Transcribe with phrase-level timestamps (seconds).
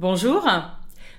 [0.00, 0.48] Bonjour.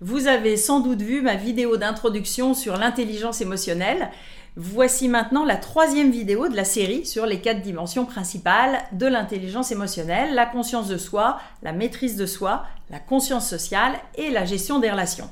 [0.00, 4.10] Vous avez sans doute vu ma vidéo d'introduction sur l'intelligence émotionnelle.
[4.56, 9.70] Voici maintenant la troisième vidéo de la série sur les quatre dimensions principales de l'intelligence
[9.70, 14.80] émotionnelle, la conscience de soi, la maîtrise de soi, la conscience sociale et la gestion
[14.80, 15.30] des relations.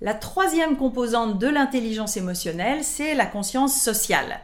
[0.00, 4.40] La troisième composante de l'intelligence émotionnelle, c'est la conscience sociale.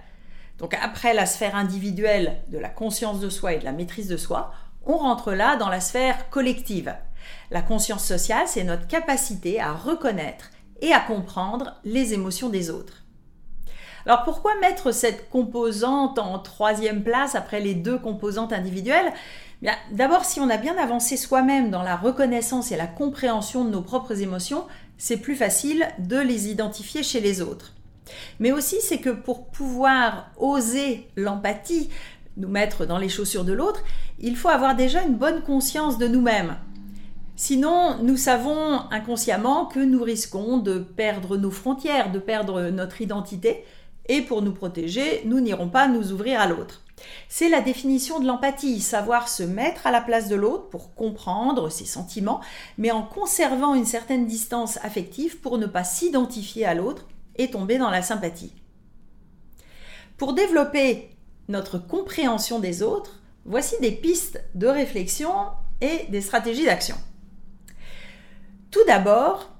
[0.58, 4.16] Donc après la sphère individuelle de la conscience de soi et de la maîtrise de
[4.16, 4.52] soi,
[4.86, 6.94] on rentre là dans la sphère collective.
[7.50, 10.50] La conscience sociale, c'est notre capacité à reconnaître
[10.80, 13.04] et à comprendre les émotions des autres.
[14.06, 19.12] Alors pourquoi mettre cette composante en troisième place après les deux composantes individuelles?
[19.92, 23.82] D'abord, si on a bien avancé soi-même dans la reconnaissance et la compréhension de nos
[23.82, 24.64] propres émotions,
[24.96, 27.74] c'est plus facile de les identifier chez les autres.
[28.38, 31.90] Mais aussi, c'est que pour pouvoir oser l'empathie,
[32.38, 33.82] nous mettre dans les chaussures de l'autre,
[34.18, 36.56] il faut avoir déjà une bonne conscience de nous-mêmes.
[37.42, 43.64] Sinon, nous savons inconsciemment que nous risquons de perdre nos frontières, de perdre notre identité,
[44.10, 46.82] et pour nous protéger, nous n'irons pas nous ouvrir à l'autre.
[47.30, 51.70] C'est la définition de l'empathie, savoir se mettre à la place de l'autre pour comprendre
[51.70, 52.42] ses sentiments,
[52.76, 57.78] mais en conservant une certaine distance affective pour ne pas s'identifier à l'autre et tomber
[57.78, 58.52] dans la sympathie.
[60.18, 61.16] Pour développer
[61.48, 65.32] notre compréhension des autres, voici des pistes de réflexion
[65.80, 66.96] et des stratégies d'action.
[68.70, 69.50] Tout d'abord,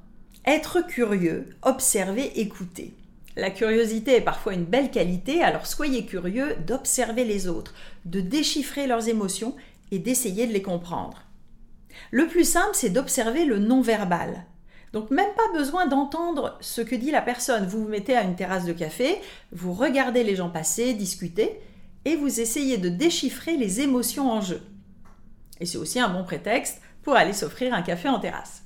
[0.46, 2.94] être curieux, observer, écouter.
[3.36, 8.86] La curiosité est parfois une belle qualité, alors soyez curieux d'observer les autres, de déchiffrer
[8.86, 9.56] leurs émotions
[9.90, 11.22] et d'essayer de les comprendre.
[12.12, 14.44] Le plus simple, c'est d'observer le non-verbal.
[14.92, 17.66] Donc même pas besoin d'entendre ce que dit la personne.
[17.66, 21.60] Vous vous mettez à une terrasse de café, vous regardez les gens passer, discuter,
[22.04, 24.62] et vous essayez de déchiffrer les émotions en jeu.
[25.58, 28.62] Et c'est aussi un bon prétexte pour aller s'offrir un café en terrasse.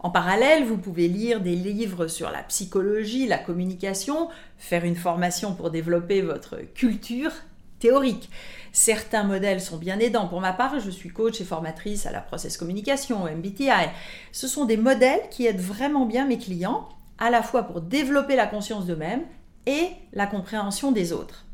[0.00, 5.54] En parallèle, vous pouvez lire des livres sur la psychologie, la communication, faire une formation
[5.54, 7.32] pour développer votre culture
[7.78, 8.30] théorique.
[8.72, 10.28] Certains modèles sont bien aidants.
[10.28, 13.88] Pour ma part, je suis coach et formatrice à la Process Communication, MBTI.
[14.32, 16.88] Ce sont des modèles qui aident vraiment bien mes clients,
[17.18, 19.24] à la fois pour développer la conscience d'eux-mêmes
[19.66, 21.46] et la compréhension des autres.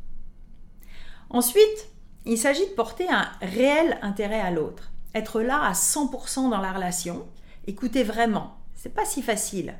[1.31, 1.89] Ensuite,
[2.27, 6.73] il s'agit de porter un réel intérêt à l'autre, être là à 100% dans la
[6.73, 7.25] relation,
[7.67, 8.57] écouter vraiment.
[8.75, 9.75] C'est pas si facile.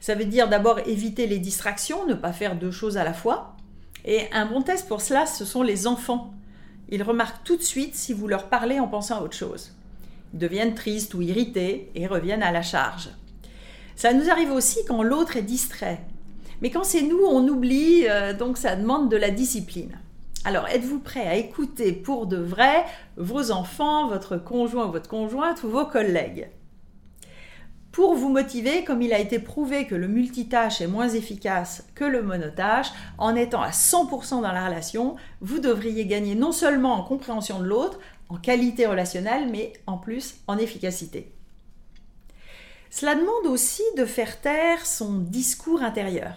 [0.00, 3.56] Ça veut dire d'abord éviter les distractions, ne pas faire deux choses à la fois.
[4.04, 6.34] Et un bon test pour cela, ce sont les enfants.
[6.90, 9.72] Ils remarquent tout de suite si vous leur parlez en pensant à autre chose.
[10.32, 13.08] Ils deviennent tristes ou irrités et reviennent à la charge.
[13.96, 16.00] Ça nous arrive aussi quand l'autre est distrait.
[16.60, 19.98] Mais quand c'est nous, on oublie, euh, donc ça demande de la discipline.
[20.44, 22.84] Alors, êtes-vous prêt à écouter pour de vrai
[23.16, 26.48] vos enfants, votre conjoint ou votre conjointe ou vos collègues?
[27.94, 32.02] Pour vous motiver, comme il a été prouvé que le multitâche est moins efficace que
[32.02, 32.88] le monotâche,
[33.18, 37.66] en étant à 100% dans la relation, vous devriez gagner non seulement en compréhension de
[37.66, 41.32] l'autre, en qualité relationnelle, mais en plus en efficacité.
[42.90, 46.34] Cela demande aussi de faire taire son discours intérieur.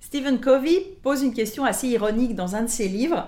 [0.00, 3.26] Stephen Covey pose une question assez ironique dans un de ses livres.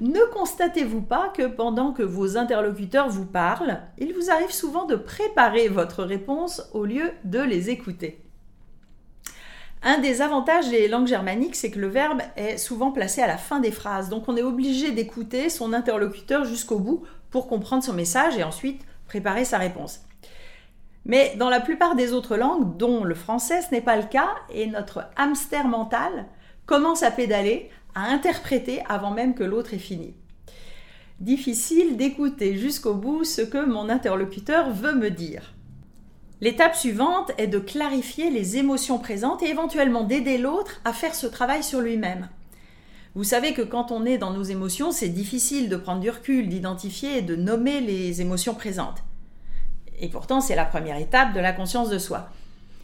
[0.00, 4.94] Ne constatez-vous pas que pendant que vos interlocuteurs vous parlent, il vous arrive souvent de
[4.94, 8.22] préparer votre réponse au lieu de les écouter?
[9.82, 13.36] Un des avantages des langues germaniques, c'est que le verbe est souvent placé à la
[13.36, 14.08] fin des phrases.
[14.08, 18.82] Donc on est obligé d'écouter son interlocuteur jusqu'au bout pour comprendre son message et ensuite
[19.06, 20.00] préparer sa réponse.
[21.04, 24.30] Mais dans la plupart des autres langues, dont le français, ce n'est pas le cas,
[24.50, 26.26] et notre hamster mental
[26.66, 30.14] commence à pédaler à interpréter avant même que l'autre ait fini.
[31.20, 35.54] Difficile d'écouter jusqu'au bout ce que mon interlocuteur veut me dire.
[36.40, 41.26] L'étape suivante est de clarifier les émotions présentes et éventuellement d'aider l'autre à faire ce
[41.26, 42.28] travail sur lui-même.
[43.16, 46.48] Vous savez que quand on est dans nos émotions, c'est difficile de prendre du recul,
[46.48, 49.02] d'identifier et de nommer les émotions présentes.
[49.98, 52.28] Et pourtant, c'est la première étape de la conscience de soi.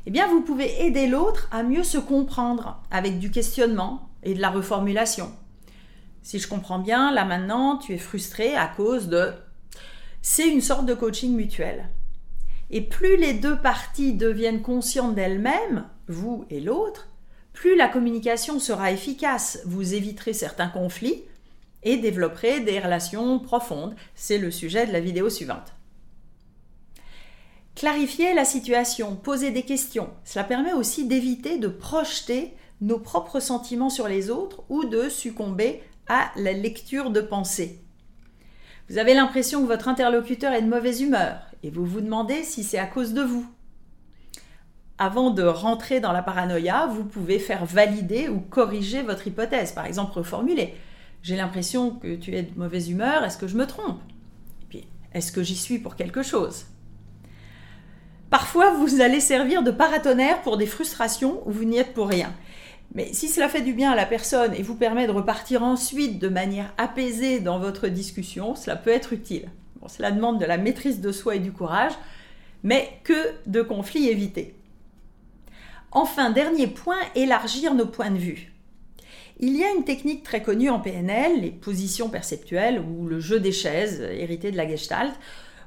[0.07, 4.41] Eh bien, vous pouvez aider l'autre à mieux se comprendre avec du questionnement, et de
[4.41, 5.31] la reformulation.
[6.23, 9.33] Si je comprends bien, là maintenant, tu es frustré à cause de...
[10.23, 11.91] C'est une sorte de coaching mutuel.
[12.71, 17.09] Et plus les deux parties deviennent conscientes d'elles-mêmes, vous et l'autre,
[17.53, 19.61] plus la communication sera efficace.
[19.67, 21.23] Vous éviterez certains conflits
[21.83, 23.95] et développerez des relations profondes.
[24.15, 25.75] C'est le sujet de la vidéo suivante.
[27.75, 33.91] Clarifier la situation, poser des questions, cela permet aussi d'éviter de projeter nos propres sentiments
[33.91, 37.81] sur les autres ou de succomber à la lecture de pensée.
[38.89, 42.63] Vous avez l'impression que votre interlocuteur est de mauvaise humeur et vous vous demandez si
[42.63, 43.47] c'est à cause de vous.
[44.99, 49.73] Avant de rentrer dans la paranoïa, vous pouvez faire valider ou corriger votre hypothèse.
[49.73, 50.75] Par exemple, reformuler.
[51.23, 54.01] J'ai l'impression que tu es de mauvaise humeur, est-ce que je me trompe?
[54.63, 56.67] Et puis, est-ce que j'y suis pour quelque chose?
[58.35, 62.35] Parfois, vous allez servir de paratonnerre pour des frustrations où vous n'y êtes pour rien.
[62.93, 66.19] Mais si cela fait du bien à la personne et vous permet de repartir ensuite
[66.19, 69.51] de manière apaisée dans votre discussion, cela peut être utile.
[69.87, 71.93] Cela demande de la maîtrise de soi et du courage,
[72.65, 73.15] mais que
[73.47, 74.57] de conflits évités.
[75.93, 78.53] Enfin, dernier point, élargir nos points de vue.
[79.39, 83.39] Il y a une technique très connue en PNL, les positions perceptuelles ou le jeu
[83.39, 85.15] des chaises, hérité de la Gestalt,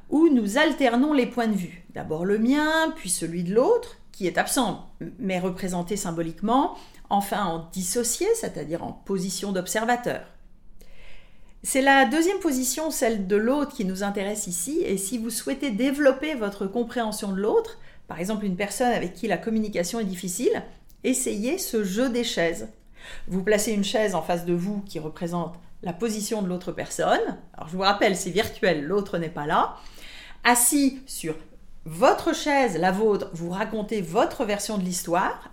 [0.10, 1.86] où nous alternons les points de vue.
[1.94, 4.90] D'abord le mien, puis celui de l'autre, qui est absent,
[5.20, 6.76] mais représenté symboliquement,
[7.10, 10.22] enfin en dissocié, c'est-à-dire en position d'observateur.
[11.64, 15.72] C'est la deuxième position, celle de l'autre, qui nous intéresse ici, et si vous souhaitez
[15.72, 17.78] développer votre compréhension de l'autre,
[18.08, 20.64] par exemple une personne avec qui la communication est difficile,
[21.04, 22.70] essayez ce jeu des chaises.
[23.28, 27.38] Vous placez une chaise en face de vous qui représente la position de l'autre personne.
[27.54, 29.76] Alors je vous rappelle, c'est virtuel, l'autre n'est pas là.
[30.44, 31.36] Assis sur
[31.86, 35.52] votre chaise, la vôtre, vous racontez votre version de l'histoire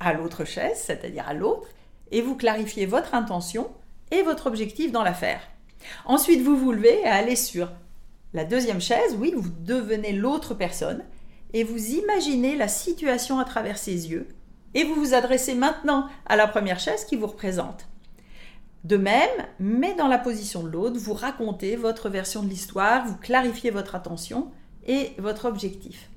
[0.00, 1.68] à l'autre chaise, c'est-à-dire à, l'autre,
[2.10, 3.70] et vous clarifiez votre intention
[4.10, 5.40] et votre objectif dans l'affaire.
[6.04, 7.70] Ensuite, vous vous levez et allez sur
[8.32, 11.04] la deuxième chaise, oui, vous devenez l'autre personne,
[11.52, 14.28] et vous imaginez la situation à travers ses yeux,
[14.74, 17.85] et vous vous adressez maintenant à la première chaise qui vous représente.
[18.86, 19.28] De même,
[19.58, 23.96] mais dans la position de l'autre, vous racontez votre version de l'histoire, vous clarifiez votre
[23.96, 24.52] attention
[24.86, 26.08] et votre objectif.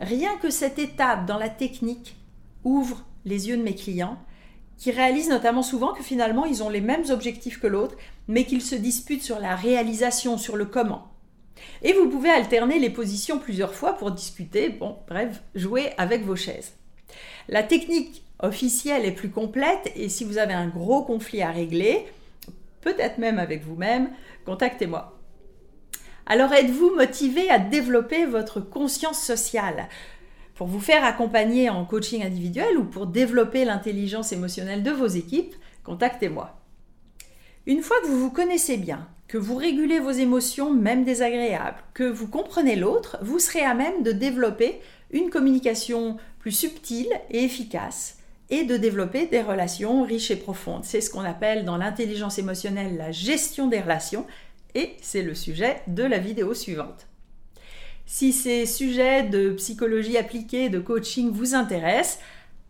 [0.00, 2.16] Rien que cette étape dans la technique
[2.64, 4.18] ouvre les yeux de mes clients,
[4.78, 7.94] qui réalisent notamment souvent que finalement ils ont les mêmes objectifs que l'autre,
[8.26, 11.06] mais qu'ils se disputent sur la réalisation, sur le comment.
[11.82, 16.34] Et vous pouvez alterner les positions plusieurs fois pour discuter, bon, bref, jouer avec vos
[16.34, 16.72] chaises.
[17.48, 22.06] La technique officielle est plus complète et si vous avez un gros conflit à régler,
[22.80, 24.10] peut-être même avec vous-même,
[24.44, 25.18] contactez-moi.
[26.26, 29.88] Alors êtes-vous motivé à développer votre conscience sociale?
[30.54, 35.54] Pour vous faire accompagner en coaching individuel ou pour développer l'intelligence émotionnelle de vos équipes,
[35.82, 36.61] contactez-moi.
[37.66, 42.02] Une fois que vous vous connaissez bien, que vous régulez vos émotions, même désagréables, que
[42.02, 44.80] vous comprenez l'autre, vous serez à même de développer
[45.12, 48.18] une communication plus subtile et efficace
[48.50, 50.84] et de développer des relations riches et profondes.
[50.84, 54.26] C'est ce qu'on appelle dans l'intelligence émotionnelle la gestion des relations
[54.74, 57.06] et c'est le sujet de la vidéo suivante.
[58.06, 62.18] Si ces sujets de psychologie appliquée, de coaching vous intéressent,